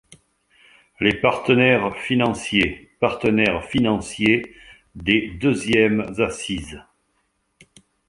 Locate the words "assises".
6.17-6.81